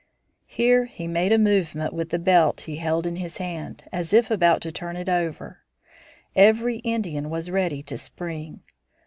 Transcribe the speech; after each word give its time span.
Here 0.47 0.85
he 0.85 1.05
made 1.07 1.31
a 1.31 1.37
movement 1.37 1.93
with 1.93 2.09
the 2.09 2.17
belt 2.17 2.61
he 2.61 2.77
held 2.77 3.05
in 3.05 3.17
his 3.17 3.37
hand, 3.37 3.83
as 3.91 4.13
if 4.13 4.31
about 4.31 4.61
to 4.61 4.71
turn 4.71 4.95
it 4.97 5.07
over. 5.07 5.59
Every 6.35 6.77
Indian 6.77 7.29
was 7.29 7.51
ready 7.51 7.83
to 7.83 7.99
spring. 7.99 8.61